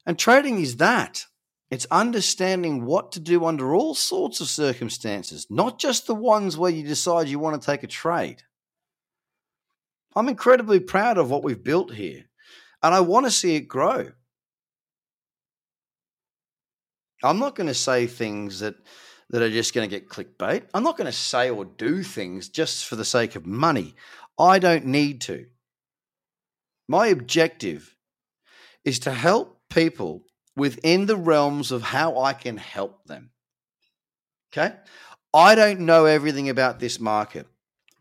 And 0.05 0.19
trading 0.19 0.59
is 0.59 0.79
that. 0.79 1.27
It's 1.71 1.87
understanding 1.89 2.85
what 2.85 3.13
to 3.13 3.21
do 3.21 3.45
under 3.45 3.73
all 3.73 3.95
sorts 3.95 4.41
of 4.41 4.49
circumstances, 4.49 5.47
not 5.51 5.79
just 5.79 6.09
the 6.09 6.17
ones 6.17 6.59
where 6.59 6.73
you 6.73 6.85
decide 6.85 7.29
you 7.29 7.39
want 7.39 7.63
to 7.63 7.65
take 7.65 7.85
a 7.85 7.87
trade. 7.87 8.43
I'm 10.17 10.29
incredibly 10.29 10.81
proud 10.81 11.17
of 11.17 11.31
what 11.31 11.45
we've 11.45 11.63
built 11.63 11.95
here, 11.95 12.25
and 12.83 12.93
I 12.93 12.99
want 12.99 13.27
to 13.27 13.31
see 13.31 13.55
it 13.55 13.69
grow. 13.69 14.11
I'm 17.23 17.39
not 17.39 17.55
going 17.55 17.67
to 17.67 17.75
say 17.75 18.07
things 18.07 18.61
that 18.61 18.77
that 19.31 19.43
are 19.43 19.51
just 19.51 19.75
going 19.75 19.89
to 19.89 19.97
get 19.97 20.09
clickbait. 20.09 20.65
I'm 20.75 20.83
not 20.83 20.97
going 20.97 21.07
to 21.07 21.13
say 21.13 21.51
or 21.51 21.65
do 21.65 22.03
things 22.03 22.49
just 22.49 22.85
for 22.87 22.97
the 22.97 23.05
sake 23.05 23.37
of 23.37 23.47
money. 23.47 23.95
I 24.39 24.59
don't 24.59 24.87
need 24.87 25.21
to. 25.23 25.47
My 26.89 27.07
objective 27.07 27.95
is 28.85 28.99
to 29.01 29.13
help 29.13 29.61
people 29.71 30.25
within 30.57 31.07
the 31.07 31.17
realms 31.17 31.71
of 31.71 31.83
how 31.83 32.19
I 32.19 32.33
can 32.33 32.57
help 32.57 33.05
them. 33.05 33.31
Okay? 34.53 34.75
I 35.33 35.55
don't 35.55 35.81
know 35.81 36.07
everything 36.07 36.49
about 36.49 36.81
this 36.81 36.99
market. 36.99 37.47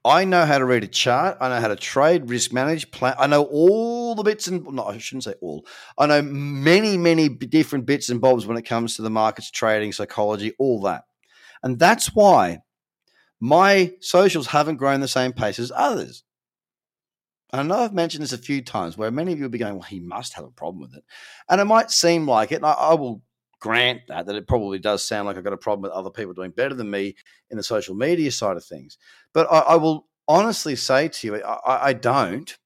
I 0.09 0.25
know 0.25 0.43
how 0.43 0.57
to 0.57 0.65
read 0.65 0.83
a 0.83 0.87
chart. 0.87 1.37
I 1.39 1.49
know 1.49 1.61
how 1.61 1.67
to 1.67 1.75
trade, 1.75 2.31
risk 2.31 2.51
manage, 2.51 2.89
plan. 2.89 3.13
I 3.19 3.27
know 3.27 3.43
all 3.43 4.15
the 4.15 4.23
bits 4.23 4.47
and 4.47 4.65
no, 4.65 4.85
I 4.85 4.97
shouldn't 4.97 5.25
say 5.25 5.35
all. 5.39 5.67
I 5.99 6.07
know 6.07 6.23
many, 6.23 6.97
many 6.97 7.29
different 7.29 7.85
bits 7.85 8.09
and 8.09 8.19
bobs 8.19 8.47
when 8.47 8.57
it 8.57 8.63
comes 8.63 8.95
to 8.95 9.03
the 9.03 9.11
markets, 9.11 9.51
trading, 9.51 9.91
psychology, 9.91 10.55
all 10.57 10.81
that. 10.81 11.03
And 11.61 11.77
that's 11.77 12.15
why 12.15 12.61
my 13.39 13.93
socials 14.01 14.47
haven't 14.47 14.77
grown 14.77 14.99
the 14.99 15.07
same 15.07 15.31
pace 15.31 15.59
as 15.59 15.71
others. 15.75 16.23
I 17.53 17.61
know 17.61 17.75
I've 17.75 17.93
mentioned 17.93 18.23
this 18.23 18.33
a 18.33 18.39
few 18.39 18.63
times 18.63 18.97
where 18.97 19.11
many 19.11 19.31
of 19.31 19.37
you 19.37 19.45
will 19.45 19.51
be 19.51 19.59
going, 19.59 19.75
well, 19.75 19.83
he 19.83 19.99
must 19.99 20.33
have 20.33 20.45
a 20.45 20.51
problem 20.51 20.81
with 20.81 20.95
it. 20.95 21.03
And 21.49 21.61
it 21.61 21.65
might 21.65 21.91
seem 21.91 22.27
like 22.27 22.51
it. 22.51 22.55
And 22.55 22.65
I, 22.65 22.71
I 22.73 22.93
will 22.95 23.21
grant 23.59 24.01
that, 24.07 24.25
that 24.25 24.35
it 24.35 24.47
probably 24.47 24.79
does 24.79 25.03
sound 25.03 25.25
like 25.25 25.37
I've 25.37 25.43
got 25.43 25.53
a 25.53 25.57
problem 25.57 25.83
with 25.83 25.91
other 25.91 26.09
people 26.09 26.33
doing 26.33 26.51
better 26.51 26.75
than 26.75 26.89
me 26.89 27.15
in 27.49 27.57
the 27.57 27.63
social 27.63 27.95
media 27.95 28.31
side 28.31 28.57
of 28.57 28.63
things. 28.63 28.97
But 29.33 29.47
I, 29.51 29.59
I 29.59 29.75
will 29.75 30.07
honestly 30.27 30.75
say 30.75 31.07
to 31.07 31.27
you, 31.27 31.43
I, 31.43 31.89
I 31.89 31.93
don't 31.93 32.57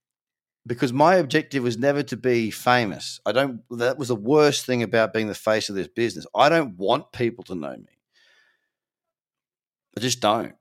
because 0.65 0.93
my 0.93 1.15
objective 1.15 1.63
was 1.63 1.77
never 1.77 2.03
to 2.03 2.15
be 2.15 2.49
famous. 2.49 3.19
I 3.25 3.31
don't, 3.31 3.61
that 3.71 3.97
was 3.97 4.07
the 4.07 4.15
worst 4.15 4.65
thing 4.65 4.81
about 4.81 5.13
being 5.13 5.27
the 5.27 5.35
face 5.35 5.69
of 5.69 5.75
this 5.75 5.87
business. 5.89 6.25
I 6.33 6.49
don't 6.49 6.77
want 6.77 7.11
people 7.11 7.43
to 7.45 7.55
know 7.55 7.75
me. 7.75 7.99
I 9.97 9.99
just 9.99 10.21
don't. 10.21 10.53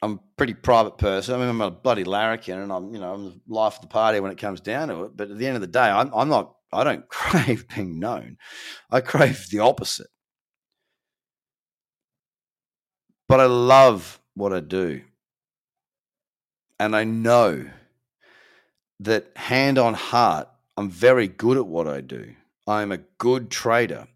I'm 0.00 0.12
a 0.12 0.20
pretty 0.36 0.54
private 0.54 0.96
person. 0.96 1.34
I 1.34 1.38
mean, 1.38 1.48
I'm 1.48 1.60
a 1.60 1.70
bloody 1.72 2.04
larrikin, 2.04 2.58
and 2.58 2.72
I'm, 2.72 2.94
you 2.94 3.00
know, 3.00 3.12
I'm 3.12 3.24
the 3.24 3.40
life 3.48 3.76
of 3.76 3.82
the 3.82 3.88
party 3.88 4.20
when 4.20 4.30
it 4.30 4.38
comes 4.38 4.60
down 4.60 4.88
to 4.88 5.04
it. 5.04 5.16
But 5.16 5.30
at 5.30 5.38
the 5.38 5.46
end 5.46 5.56
of 5.56 5.60
the 5.60 5.66
day, 5.66 5.80
I'm, 5.80 6.12
I'm 6.14 6.28
not. 6.28 6.54
I 6.72 6.84
don't 6.84 7.08
crave 7.10 7.66
being 7.68 7.98
known. 7.98 8.36
I 8.90 9.00
crave 9.00 9.48
the 9.50 9.60
opposite. 9.60 10.08
But 13.28 13.40
I 13.40 13.46
love 13.46 14.20
what 14.34 14.52
I 14.52 14.60
do. 14.60 15.02
and 16.78 16.94
I 16.94 17.04
know 17.04 17.68
that 19.00 19.36
hand 19.36 19.78
on 19.78 19.94
heart, 19.94 20.48
I'm 20.76 20.90
very 20.90 21.28
good 21.28 21.56
at 21.56 21.66
what 21.66 21.86
I 21.86 22.00
do. 22.00 22.34
I'm 22.66 22.92
a 22.92 22.98
good 23.18 23.50
trader. 23.50 24.06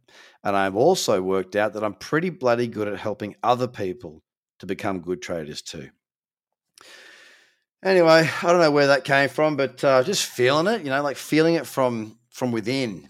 And 0.44 0.56
I've 0.56 0.76
also 0.76 1.22
worked 1.22 1.56
out 1.56 1.72
that 1.74 1.84
I'm 1.84 1.94
pretty 1.94 2.30
bloody 2.30 2.66
good 2.66 2.88
at 2.88 2.98
helping 2.98 3.36
other 3.42 3.68
people 3.68 4.22
to 4.58 4.66
become 4.66 5.00
good 5.00 5.22
traders 5.22 5.62
too. 5.62 5.90
Anyway, 7.84 8.28
I 8.42 8.46
don't 8.46 8.60
know 8.60 8.70
where 8.70 8.88
that 8.88 9.04
came 9.04 9.28
from, 9.28 9.56
but 9.56 9.82
uh, 9.82 10.02
just 10.04 10.26
feeling 10.26 10.72
it, 10.72 10.82
you 10.82 10.90
know, 10.90 11.02
like 11.02 11.16
feeling 11.16 11.54
it 11.54 11.66
from 11.66 12.18
from 12.32 12.52
within. 12.52 13.08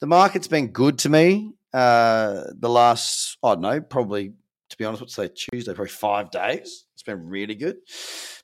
The 0.00 0.06
market's 0.06 0.48
been 0.48 0.68
good 0.68 0.98
to 1.00 1.08
me 1.08 1.52
uh, 1.72 2.44
the 2.58 2.68
last, 2.68 3.38
I 3.42 3.54
don't 3.54 3.62
know, 3.62 3.80
probably 3.80 4.34
to 4.70 4.76
be 4.76 4.84
honest, 4.84 5.02
let's 5.02 5.14
say 5.14 5.28
Tuesday, 5.28 5.72
probably 5.74 5.90
five 5.90 6.30
days. 6.30 6.86
It's 6.94 7.02
been 7.02 7.28
really 7.28 7.56
good. 7.56 7.78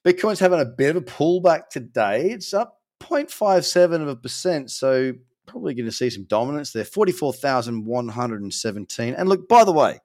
Bitcoin's 0.05 0.41
having 0.41 0.61
a 0.61 0.65
bit 0.65 0.97
of 0.97 1.03
a 1.03 1.07
pullback 1.07 1.69
today. 1.69 2.31
It's 2.31 2.53
up 2.53 2.81
0.57 3.01 4.03
of 4.03 4.09
a 4.09 4.17
percent. 4.17 4.73
So 4.73 5.13
probably 5.47 5.75
going 5.75 5.87
to 5.87 5.93
see 5.93 6.11
some 6.11 6.25
dominance 6.25 6.73
there. 6.73 6.85
44,117. 6.85 9.15
And 9.15 9.29
look, 9.29 9.49
by 9.49 9.63
the 9.65 9.73
way, 9.73 10.01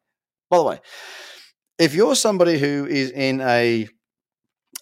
by 0.50 0.58
the 0.58 0.64
way, 0.64 0.80
if 1.80 1.96
you're 1.96 2.16
somebody 2.16 2.60
who 2.60 2.86
is 2.86 3.10
in 3.12 3.42
a 3.42 3.90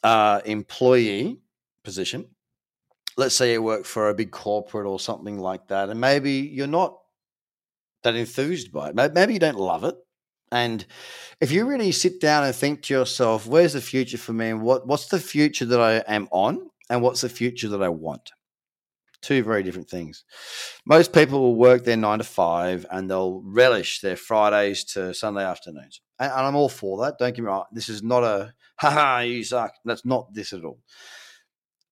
uh, 0.03 0.41
employee 0.45 1.39
position, 1.83 2.27
let's 3.19 3.35
say 3.35 3.51
you 3.51 3.61
work 3.61 3.85
for 3.85 4.09
a 4.09 4.15
big 4.15 4.31
corporate 4.31 4.88
or 4.88 4.99
something 4.99 5.38
like 5.38 5.67
that, 5.67 5.89
and 5.89 5.99
maybe 5.99 6.31
you're 6.31 6.67
not 6.67 6.97
that 8.03 8.15
enthused 8.15 8.71
by 8.71 8.89
it. 8.89 9.13
Maybe 9.13 9.33
you 9.33 9.39
don't 9.39 9.59
love 9.59 9.83
it. 9.83 9.95
And 10.51 10.85
if 11.41 11.51
you 11.51 11.65
really 11.65 11.91
sit 11.91 12.19
down 12.19 12.43
and 12.45 12.55
think 12.55 12.81
to 12.83 12.93
yourself, 12.93 13.45
where's 13.45 13.73
the 13.73 13.81
future 13.81 14.17
for 14.17 14.33
me 14.33 14.49
and 14.49 14.61
what, 14.61 14.88
what's 14.88 15.07
the 15.07 15.19
future 15.19 15.65
that 15.65 15.79
I 15.79 15.97
am 16.11 16.27
on 16.31 16.69
and 16.89 17.01
what's 17.01 17.21
the 17.21 17.29
future 17.29 17.67
that 17.67 17.83
I 17.83 17.89
want? 17.89 18.31
Two 19.21 19.43
very 19.43 19.63
different 19.63 19.89
things. 19.89 20.23
Most 20.85 21.11
people 21.11 21.41
will 21.41 21.55
work 21.55 21.83
their 21.83 21.97
nine 21.97 22.19
to 22.19 22.23
five 22.23 22.85
and 22.89 23.09
they'll 23.09 23.41
relish 23.43 23.99
their 23.99 24.15
Fridays 24.15 24.85
to 24.85 25.13
Sunday 25.13 25.43
afternoons. 25.43 26.01
And, 26.17 26.31
and 26.31 26.47
I'm 26.47 26.55
all 26.55 26.69
for 26.69 27.03
that. 27.03 27.17
Don't 27.19 27.35
get 27.35 27.41
me 27.41 27.47
wrong. 27.47 27.65
This 27.71 27.89
is 27.89 28.01
not 28.01 28.23
a, 28.23 28.53
haha, 28.77 29.19
you 29.19 29.43
suck. 29.43 29.73
That's 29.83 30.05
not 30.05 30.33
this 30.33 30.53
at 30.53 30.63
all. 30.63 30.79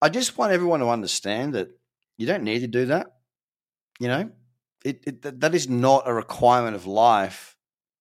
I 0.02 0.10
just 0.10 0.38
want 0.38 0.52
everyone 0.52 0.80
to 0.82 0.90
understand 0.90 1.54
that 1.56 1.70
you 2.18 2.28
don't 2.28 2.44
need 2.44 2.60
to 2.60 2.68
do 2.68 2.86
that. 2.88 3.08
You 4.00 4.08
know, 4.08 4.32
it, 4.86 5.04
it 5.06 5.42
that 5.42 5.56
is 5.56 5.68
not 5.68 6.08
a 6.08 6.14
requirement 6.14 6.76
of 6.76 6.86
life 6.86 7.56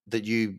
that 0.09 0.25
you 0.25 0.59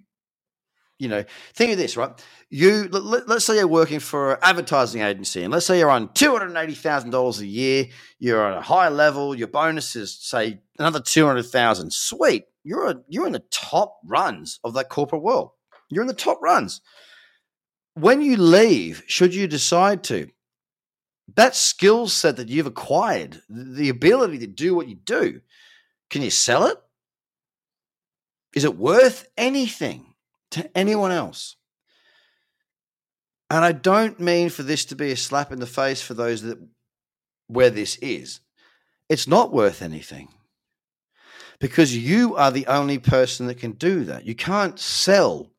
you 0.98 1.08
know 1.08 1.24
think 1.53 1.72
of 1.72 1.77
this 1.77 1.96
right? 1.96 2.12
You 2.50 2.88
let, 2.89 3.29
us 3.29 3.46
say 3.46 3.58
you're 3.58 3.67
working 3.67 4.00
for 4.00 4.34
an 4.34 4.39
advertising 4.41 5.01
agency 5.01 5.44
and 5.44 5.53
let's 5.53 5.67
say 5.67 5.77
you're 5.77 5.91
on 5.91 6.10
$280000 6.10 7.39
a 7.39 7.46
year 7.46 7.86
you're 8.17 8.51
at 8.51 8.58
a 8.58 8.62
high 8.62 8.89
level 8.89 9.36
your 9.36 9.48
bonus 9.48 9.96
is 9.96 10.17
say 10.20 10.60
another 10.79 11.00
200000 11.00 11.94
sweet 11.94 12.46
you're 12.67 12.89
a, 12.89 12.96
you're 13.08 13.25
in 13.25 13.32
the 13.32 13.46
top 13.50 13.98
runs 14.03 14.60
of 14.62 14.74
that 14.74 14.89
corporate 14.89 15.22
world. 15.22 15.51
You're 15.89 16.01
in 16.01 16.08
the 16.10 16.13
top 16.13 16.41
runs. 16.41 16.82
When 17.94 18.22
you 18.22 18.36
leave 18.36 19.03
should 19.08 19.34
you 19.34 19.48
decide 19.48 20.03
to 20.06 20.27
that 21.36 21.55
skill 21.55 22.07
set 22.07 22.38
that 22.38 22.50
you've 22.50 22.67
acquired 22.67 23.41
the 23.50 23.89
ability 23.89 24.39
to 24.39 24.48
do 24.48 24.74
what 24.75 24.88
you 24.88 24.96
do 24.96 25.41
can 26.10 26.22
you 26.22 26.29
sell 26.29 26.65
it 26.65 26.77
is 28.57 28.63
it 28.63 28.75
worth 28.75 29.29
anything 29.38 30.15
to 30.50 30.75
anyone 30.75 31.12
else? 31.12 31.57
And 33.51 33.63
I 33.63 33.72
don't 33.72 34.19
mean 34.19 34.50
for 34.50 34.63
this 34.63 34.84
to 34.86 34.96
be 34.96 35.12
a 35.12 35.15
slap 35.15 35.51
in 35.51 35.60
the 35.60 35.67
face 35.67 36.01
for 36.01 36.15
those 36.15 36.41
that 36.41 36.57
where 37.48 37.69
this 37.69 37.98
is. 37.98 38.41
It's 39.10 39.27
not 39.27 39.53
worth 39.53 39.84
anything 39.84 40.29
because 41.60 41.96
you 41.96 42.36
are 42.36 42.50
the 42.50 42.65
only 42.65 42.98
person 42.98 43.46
that 43.46 43.60
can 43.60 43.74
do 43.74 44.03
that. 44.05 44.25
You 44.25 44.34
can't 44.34 44.79
sell 44.79 45.51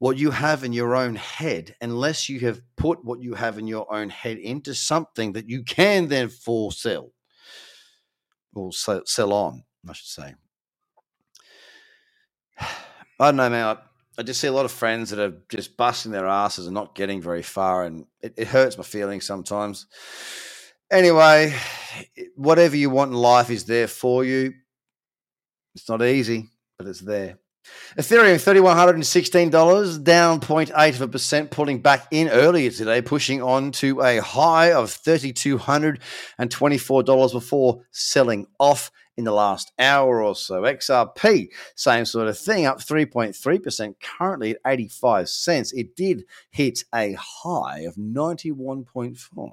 what 0.00 0.16
you 0.16 0.30
have 0.30 0.64
in 0.64 0.72
your 0.72 0.96
own 0.96 1.14
head 1.14 1.76
unless 1.82 2.28
you 2.28 2.40
have 2.40 2.62
put 2.76 3.04
what 3.04 3.20
you 3.20 3.34
have 3.34 3.58
in 3.58 3.66
your 3.66 3.86
own 3.92 4.08
head 4.08 4.38
into 4.38 4.74
something 4.74 5.32
that 5.34 5.48
you 5.48 5.62
can 5.62 6.08
then 6.08 6.30
for 6.30 6.72
sell 6.72 7.12
or 8.54 8.72
sell 8.72 9.32
on, 9.32 9.62
I 9.88 9.92
should 9.92 10.06
say. 10.06 10.34
I 12.60 13.26
don't 13.26 13.36
know, 13.36 13.50
man. 13.50 13.76
I, 13.76 13.76
I, 14.18 14.22
just 14.22 14.40
see 14.40 14.48
a 14.48 14.52
lot 14.52 14.64
of 14.64 14.72
friends 14.72 15.10
that 15.10 15.18
are 15.18 15.36
just 15.50 15.76
busting 15.76 16.12
their 16.12 16.26
asses 16.26 16.66
and 16.66 16.74
not 16.74 16.94
getting 16.94 17.20
very 17.20 17.42
far, 17.42 17.84
and 17.84 18.06
it, 18.22 18.32
it 18.38 18.48
hurts 18.48 18.78
my 18.78 18.84
feelings 18.84 19.26
sometimes. 19.26 19.86
Anyway, 20.90 21.54
whatever 22.36 22.74
you 22.74 22.88
want 22.88 23.10
in 23.10 23.18
life 23.18 23.50
is 23.50 23.66
there 23.66 23.86
for 23.86 24.24
you. 24.24 24.54
It's 25.74 25.90
not 25.90 26.02
easy, 26.02 26.48
but 26.78 26.86
it's 26.86 27.00
there. 27.00 27.38
Ethereum 27.98 28.36
$3,116, 28.36 30.04
down 30.04 30.38
0.8 30.40 30.94
of 30.94 31.00
a 31.00 31.08
percent, 31.08 31.50
pulling 31.50 31.80
back 31.80 32.06
in 32.10 32.28
earlier 32.28 32.70
today, 32.70 33.02
pushing 33.02 33.42
on 33.42 33.72
to 33.72 34.00
a 34.00 34.20
high 34.20 34.72
of 34.72 34.90
$3,224 34.90 37.32
before 37.32 37.82
selling 37.90 38.46
off 38.58 38.92
in 39.20 39.24
the 39.24 39.32
last 39.32 39.70
hour 39.78 40.22
or 40.22 40.34
so. 40.34 40.62
XRP, 40.62 41.50
same 41.76 42.06
sort 42.06 42.26
of 42.26 42.38
thing, 42.38 42.64
up 42.64 42.78
3.3%, 42.78 43.94
currently 44.00 44.52
at 44.52 44.60
85 44.64 45.28
cents. 45.28 45.72
It 45.72 45.94
did 45.94 46.24
hit 46.50 46.84
a 46.94 47.12
high 47.12 47.80
of 47.80 47.96
91.5. 47.96 49.52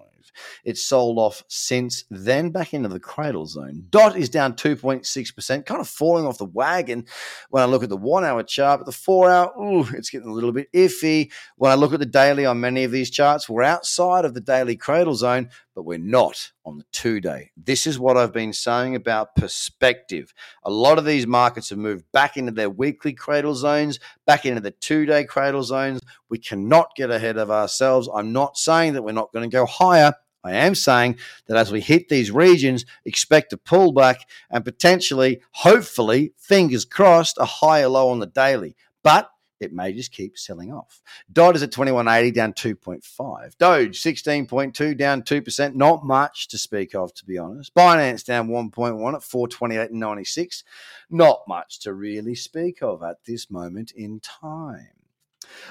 It's 0.64 0.86
sold 0.86 1.18
off 1.18 1.44
since 1.48 2.06
then, 2.10 2.52
back 2.52 2.74
into 2.74 2.90
the 2.90 3.00
cradle 3.00 3.46
zone. 3.46 3.86
DOT 3.90 4.16
is 4.16 4.30
down 4.30 4.54
2.6%, 4.54 5.66
kind 5.66 5.82
of 5.82 5.88
falling 5.88 6.26
off 6.26 6.38
the 6.38 6.46
wagon 6.46 7.06
when 7.50 7.64
I 7.64 7.66
look 7.66 7.84
at 7.84 7.90
the 7.90 7.98
one 7.98 8.24
hour 8.24 8.44
chart, 8.44 8.80
but 8.80 8.86
the 8.86 8.92
four 8.92 9.30
hour, 9.30 9.52
ooh, 9.60 9.88
it's 9.96 10.10
getting 10.10 10.30
a 10.30 10.34
little 10.34 10.52
bit 10.52 10.72
iffy. 10.74 11.32
When 11.58 11.72
I 11.72 11.76
look 11.76 11.94
at 11.94 12.00
the 12.00 12.06
daily 12.06 12.46
on 12.46 12.60
many 12.60 12.84
of 12.84 12.92
these 12.92 13.10
charts, 13.10 13.50
we're 13.50 13.64
outside 13.64 14.26
of 14.26 14.34
the 14.34 14.42
daily 14.42 14.78
cradle 14.78 15.16
zone, 15.16 15.50
but 15.78 15.86
we're 15.86 16.00
not 16.00 16.54
on 16.66 16.80
the 16.80 16.86
two 16.92 17.22
day. 17.22 17.52
This 17.56 17.86
is 17.86 18.00
what 18.00 18.18
I've 18.18 18.34
been 18.34 18.52
saying 18.52 18.96
about 18.96 19.36
perspective. 19.36 20.34
A 20.64 20.72
lot 20.72 20.98
of 20.98 21.06
these 21.06 21.28
markets 21.28 21.70
have 21.70 21.78
moved 21.78 22.04
back 22.12 22.36
into 22.36 22.52
their 22.52 22.68
weekly 22.68 23.14
cradle 23.14 23.54
zones, 23.54 24.00
back 24.26 24.48
into 24.48 24.60
the 24.60 24.72
two 24.72 25.06
day 25.06 25.24
cradle 25.24 25.62
zones. 25.62 26.02
We 26.30 26.40
cannot 26.40 26.96
get 26.96 27.12
ahead 27.12 27.38
of 27.38 27.52
ourselves. 27.52 28.10
I'm 28.12 28.34
not 28.34 28.58
saying 28.58 28.94
that 28.94 29.04
we're 29.04 29.12
not 29.12 29.32
going 29.32 29.48
to 29.48 29.56
go 29.56 29.68
higher. 29.68 30.14
I 30.44 30.54
am 30.54 30.74
saying 30.74 31.20
that 31.46 31.58
as 31.58 31.72
we 31.72 31.80
hit 31.80 32.10
these 32.10 32.32
regions, 32.32 32.84
expect 33.06 33.54
a 33.54 33.58
pullback 33.58 34.22
and 34.50 34.66
potentially, 34.66 35.42
hopefully, 35.52 36.34
fingers 36.40 36.86
crossed, 36.86 37.38
a 37.38 37.46
higher 37.46 37.88
low 37.88 38.10
on 38.10 38.18
the 38.18 38.26
daily. 38.26 38.76
But 39.04 39.30
it 39.60 39.74
may 39.74 39.94
just 39.94 40.12
keep 40.12 40.38
selling 40.38 40.74
off. 40.74 41.02
DOT 41.32 41.56
is 41.56 41.64
at 41.64 41.72
2180, 41.72 42.32
down 42.32 42.54
2.5. 42.54 43.58
Doge, 43.58 44.02
16.2, 44.02 44.98
down 44.98 45.22
2%. 45.24 45.76
Not 45.76 46.06
much 46.06 46.48
to 46.50 46.58
speak 46.58 46.94
of, 46.96 47.14
to 47.16 47.26
be 47.26 47.38
honest. 47.38 47.74
Binance 47.74 48.24
down 48.24 48.50
1.1 48.50 49.14
at 49.14 49.22
428.96. 49.22 50.64
Not 51.10 51.42
much 51.48 51.80
to 51.82 51.94
really 51.94 52.36
speak 52.36 52.82
of 52.82 53.04
at 53.04 53.24
this 53.26 53.50
moment 53.50 53.92
in 53.92 54.20
time. 54.20 54.97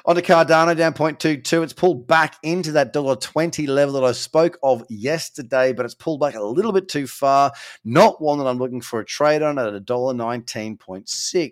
On 0.04 0.14
to 0.14 0.22
Cardano 0.22 0.76
down 0.76 0.94
0.22. 0.94 1.62
It's 1.62 1.72
pulled 1.72 2.06
back 2.06 2.36
into 2.42 2.72
that 2.72 2.92
$1.20 2.92 3.68
level 3.68 3.94
that 3.94 4.04
I 4.04 4.12
spoke 4.12 4.58
of 4.62 4.84
yesterday, 4.88 5.72
but 5.72 5.84
it's 5.84 5.94
pulled 5.94 6.20
back 6.20 6.34
a 6.34 6.42
little 6.42 6.72
bit 6.72 6.88
too 6.88 7.06
far. 7.06 7.52
Not 7.84 8.20
one 8.20 8.38
that 8.38 8.46
I'm 8.46 8.58
looking 8.58 8.80
for 8.80 9.00
a 9.00 9.04
trade 9.04 9.42
on 9.42 9.58
at 9.58 9.72
$1.19.6. 9.72 11.06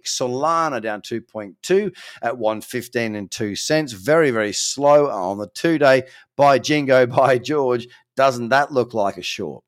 Solana 0.05 0.83
down 0.83 1.03
2.2 1.03 1.97
at 2.23 2.39
115 2.39 3.15
and 3.15 3.31
2 3.31 3.57
cents. 3.57 3.93
Very, 3.93 4.31
very 4.31 4.53
slow 4.53 5.09
on 5.11 5.39
the 5.39 5.49
two 5.49 5.79
day. 5.79 6.05
By 6.37 6.59
Jingo, 6.59 7.07
by 7.09 7.39
George, 7.39 7.87
doesn't 8.17 8.49
that 8.51 8.73
look 8.73 8.95
like 8.95 9.17
a 9.17 9.23
short? 9.23 9.65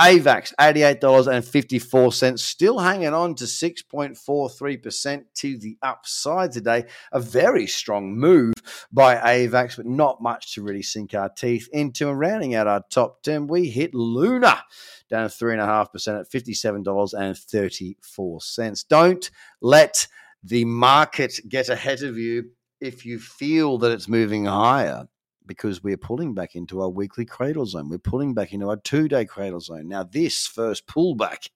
AVAX, 0.00 0.52
$88.54, 0.60 2.38
still 2.38 2.78
hanging 2.78 3.14
on 3.14 3.34
to 3.36 3.44
6.43% 3.44 5.24
to 5.34 5.58
the 5.58 5.78
upside 5.82 6.52
today. 6.52 6.84
A 7.12 7.20
very 7.20 7.66
strong 7.66 8.16
move 8.16 8.54
by 8.92 9.16
AVAX, 9.16 9.76
but 9.76 9.86
not 9.86 10.22
much 10.22 10.54
to 10.54 10.62
really 10.62 10.82
sink 10.82 11.14
our 11.14 11.28
teeth 11.28 11.68
into. 11.72 12.08
And 12.08 12.18
rounding 12.18 12.54
out 12.54 12.66
our 12.66 12.82
top 12.90 13.22
10, 13.22 13.46
we 13.46 13.70
hit 13.70 13.94
Luna 13.94 14.62
down 15.08 15.28
3.5% 15.28 16.20
at 16.20 16.30
$57.34. 16.30 18.88
Don't 18.88 19.30
let 19.60 20.06
the 20.42 20.64
market 20.64 21.38
get 21.48 21.68
ahead 21.68 22.02
of 22.02 22.18
you 22.18 22.50
if 22.80 23.06
you 23.06 23.18
feel 23.18 23.78
that 23.78 23.92
it's 23.92 24.08
moving 24.08 24.44
higher 24.44 25.08
because 25.46 25.82
we're 25.82 25.96
pulling 25.96 26.34
back 26.34 26.54
into 26.54 26.80
our 26.80 26.88
weekly 26.88 27.24
cradle 27.24 27.66
zone. 27.66 27.88
We're 27.88 27.98
pulling 27.98 28.34
back 28.34 28.52
into 28.52 28.68
our 28.68 28.76
two 28.76 29.08
day 29.08 29.24
cradle 29.24 29.60
zone. 29.60 29.88
Now, 29.88 30.04
this 30.04 30.46
first 30.46 30.86
pullback, 30.86 31.48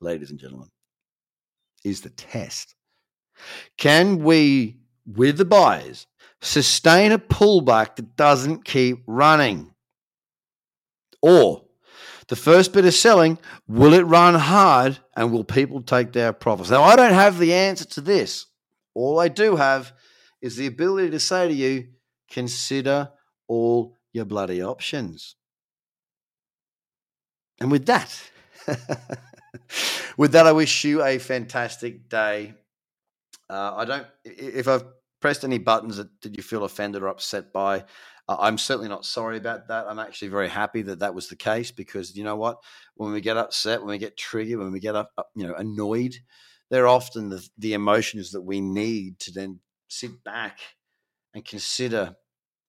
ladies 0.00 0.30
and 0.30 0.38
gentlemen, 0.38 0.68
is 1.84 2.00
the 2.00 2.10
test. 2.10 2.74
Can 3.76 4.22
we, 4.22 4.78
with 5.06 5.38
the 5.38 5.44
buyers, 5.44 6.06
sustain 6.40 7.12
a 7.12 7.18
pullback 7.18 7.96
that 7.96 8.16
doesn't 8.16 8.64
keep 8.64 9.02
running? 9.06 9.74
Or 11.22 11.64
the 12.28 12.36
first 12.36 12.72
bit 12.72 12.84
of 12.84 12.94
selling, 12.94 13.38
will 13.66 13.92
it 13.92 14.06
run 14.06 14.34
hard 14.34 14.98
and 15.16 15.32
will 15.32 15.44
people 15.44 15.82
take 15.82 16.12
their 16.12 16.32
profits? 16.32 16.70
Now, 16.70 16.82
I 16.82 16.96
don't 16.96 17.12
have 17.12 17.38
the 17.38 17.52
answer 17.52 17.84
to 17.86 18.00
this. 18.00 18.46
All 18.94 19.18
I 19.18 19.28
do 19.28 19.56
have 19.56 19.92
is 20.40 20.56
the 20.56 20.66
ability 20.66 21.10
to 21.10 21.20
say 21.20 21.48
to 21.48 21.54
you, 21.54 21.88
consider 22.30 23.10
all 23.50 23.96
your 24.12 24.24
bloody 24.24 24.62
options. 24.62 25.34
And 27.60 27.70
with 27.70 27.84
that, 27.86 28.30
with 30.16 30.32
that, 30.32 30.46
I 30.46 30.52
wish 30.52 30.84
you 30.84 31.02
a 31.02 31.18
fantastic 31.18 32.08
day. 32.08 32.54
Uh, 33.50 33.74
I 33.76 33.84
don't, 33.84 34.06
if 34.24 34.68
I've 34.68 34.84
pressed 35.20 35.42
any 35.42 35.58
buttons 35.58 35.96
that 35.96 36.20
did 36.20 36.36
you 36.36 36.44
feel 36.44 36.64
offended 36.64 37.02
or 37.02 37.08
upset 37.08 37.52
by, 37.52 37.84
uh, 38.28 38.36
I'm 38.38 38.56
certainly 38.56 38.88
not 38.88 39.04
sorry 39.04 39.36
about 39.36 39.66
that. 39.66 39.86
I'm 39.88 39.98
actually 39.98 40.28
very 40.28 40.48
happy 40.48 40.82
that 40.82 41.00
that 41.00 41.14
was 41.14 41.28
the 41.28 41.36
case 41.36 41.72
because 41.72 42.16
you 42.16 42.22
know 42.22 42.36
what? 42.36 42.58
When 42.94 43.12
we 43.12 43.20
get 43.20 43.36
upset, 43.36 43.80
when 43.80 43.90
we 43.90 43.98
get 43.98 44.16
triggered, 44.16 44.60
when 44.60 44.70
we 44.70 44.78
get 44.78 44.94
up, 44.94 45.10
you 45.34 45.46
know, 45.46 45.54
annoyed, 45.54 46.14
they're 46.70 46.86
often 46.86 47.30
the, 47.30 47.46
the 47.58 47.74
emotions 47.74 48.30
that 48.30 48.42
we 48.42 48.60
need 48.60 49.18
to 49.18 49.32
then 49.32 49.58
sit 49.88 50.22
back 50.22 50.60
and 51.34 51.44
consider 51.44 52.14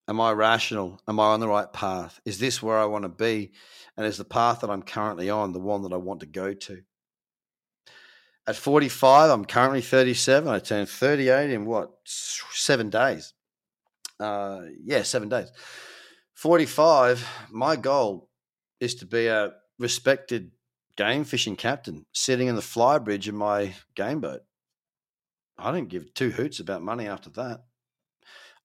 Am 0.08 0.20
I 0.20 0.31
rational? 0.31 1.01
Am 1.08 1.20
I 1.20 1.25
on 1.25 1.39
the 1.39 1.48
right 1.48 1.72
path? 1.72 2.20
Is 2.25 2.39
this 2.39 2.62
where 2.62 2.77
I 2.77 2.86
want 2.86 3.03
to 3.03 3.10
be? 3.10 3.51
And 3.96 4.05
is 4.05 4.17
the 4.17 4.25
path 4.25 4.62
that 4.62 4.70
I'm 4.70 4.81
currently 4.81 5.29
on 5.29 5.53
the 5.53 5.60
one 5.60 5.84
that 5.84 5.93
I 5.93 5.98
want 5.98 6.22
to 6.22 6.25
go 6.25 6.53
to? 6.53 6.81
At 8.48 8.55
45, 8.55 9.29
I'm 9.29 9.46
currently 9.46 9.81
37. 9.81 10.50
I 10.50 10.60
turned 10.60 10.89
38 10.89 11.51
in 11.51 11.65
what, 11.65 11.91
seven 12.05 12.89
days? 12.89 13.34
Uh, 14.20 14.62
yeah, 14.84 15.03
seven 15.03 15.29
days. 15.29 15.51
45, 16.34 17.27
my 17.51 17.75
goal 17.75 18.29
is 18.79 18.96
to 18.96 19.05
be 19.05 19.27
a 19.27 19.51
respected 19.77 20.51
game 20.98 21.24
fishing 21.24 21.55
captain 21.55 22.05
sitting 22.12 22.48
in 22.48 22.55
the 22.55 22.62
flybridge 22.62 23.27
in 23.27 23.36
my 23.36 23.74
game 23.96 24.20
boat. 24.20 24.41
I 25.58 25.72
don't 25.72 25.88
give 25.88 26.13
two 26.13 26.31
hoots 26.31 26.60
about 26.60 26.81
money 26.81 27.08
after 27.08 27.29
that. 27.31 27.62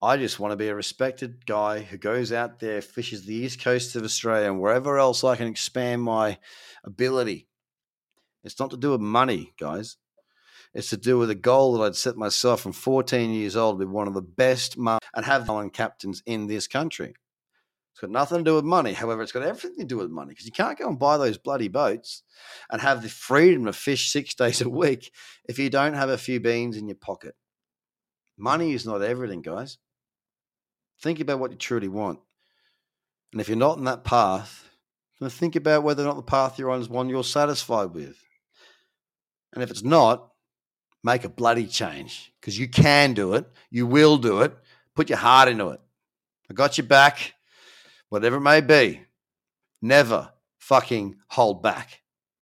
I 0.07 0.17
just 0.17 0.39
want 0.39 0.53
to 0.53 0.57
be 0.57 0.69
a 0.69 0.75
respected 0.75 1.45
guy 1.47 1.81
who 1.81 1.99
goes 1.99 2.31
out 2.31 2.61
there, 2.61 2.81
fishes 2.81 3.25
the 3.27 3.35
east 3.35 3.61
coast 3.61 3.97
of 3.97 4.05
Australia 4.05 4.47
and 4.47 4.61
wherever 4.61 5.01
else 5.01 5.25
I 5.25 5.35
can 5.35 5.49
expand 5.49 6.01
my 6.01 6.39
ability. 6.85 7.49
It's 8.45 8.61
not 8.61 8.71
to 8.71 8.77
do 8.77 8.93
with 8.93 9.01
money, 9.01 9.53
guys. 9.59 9.97
It's 10.73 10.91
to 10.91 10.97
do 10.97 11.19
with 11.19 11.31
a 11.31 11.35
goal 11.35 11.73
that 11.73 11.83
I'd 11.83 11.97
set 11.97 12.17
myself 12.17 12.61
from 12.61 12.71
14 12.71 13.33
years 13.33 13.57
old 13.57 13.81
to 13.81 13.85
be 13.85 13.91
one 13.91 14.07
of 14.07 14.15
the 14.15 14.23
best 14.23 14.79
mar- 14.79 15.01
and 15.13 15.25
have 15.25 15.51
Island 15.51 15.73
captains 15.73 16.23
in 16.25 16.47
this 16.47 16.69
country. 16.69 17.15
It's 17.91 18.01
got 18.01 18.11
nothing 18.11 18.39
to 18.39 18.45
do 18.45 18.55
with 18.55 18.65
money. 18.65 18.93
However, 18.93 19.23
it's 19.23 19.33
got 19.33 19.43
everything 19.43 19.77
to 19.81 19.85
do 19.87 19.97
with 19.97 20.11
money 20.11 20.29
because 20.29 20.47
you 20.47 20.53
can't 20.53 20.79
go 20.79 20.87
and 20.87 21.01
buy 21.01 21.19
those 21.19 21.37
bloody 21.37 21.67
boats 21.67 22.23
and 22.71 22.81
have 22.81 23.03
the 23.03 23.09
freedom 23.09 23.65
to 23.65 23.73
fish 23.73 24.13
six 24.13 24.35
days 24.37 24.61
a 24.61 24.69
week 24.69 25.11
if 25.49 25.59
you 25.59 25.69
don't 25.69 25.95
have 25.95 26.11
a 26.11 26.17
few 26.17 26.39
beans 26.39 26.77
in 26.77 26.87
your 26.87 26.95
pocket. 26.95 27.35
Money 28.39 28.73
is 28.73 28.87
not 28.87 29.03
everything, 29.03 29.43
guys. 29.43 29.79
Think 31.01 31.21
about 31.21 31.39
what 31.39 31.51
you 31.51 31.57
truly 31.57 31.89
want. 31.89 32.21
And 33.33 33.41
if 33.41 33.49
you're 33.49 33.57
not 33.57 33.79
in 33.79 33.85
that 33.85 34.05
path, 34.05 34.69
then 35.21 35.31
think 35.31 35.57
about 35.57 35.83
whether 35.83 36.03
or 36.03 36.07
not 36.07 36.17
the 36.17 36.23
path 36.23 36.59
you're 36.59 36.71
on 36.71 36.81
is 36.81 36.89
one 36.89 37.09
you're 37.09 37.25
satisfied 37.25 37.93
with. 37.93 38.17
And 39.53 39.63
if 39.63 39.71
it's 39.71 39.83
not, 39.83 40.33
make 41.03 41.25
a 41.25 41.29
bloody 41.29 41.67
change 41.67 42.33
because 42.41 42.59
you 42.59 42.69
can 42.69 43.15
do 43.15 43.35
it. 43.35 43.47
You 43.71 43.87
will 43.87 44.19
do 44.19 44.41
it. 44.43 44.57
Put 44.95 45.09
your 45.09 45.19
heart 45.19 45.49
into 45.49 45.71
it. 45.71 45.81
I 46.51 46.55
got 46.55 46.79
your 46.79 46.87
back, 46.87 47.35
whatever 48.09 48.37
it 48.37 48.41
may 48.41 48.61
be. 48.61 49.03
Never 49.83 50.33
fucking 50.59 51.17
hold 51.29 51.63
back. 51.63 52.01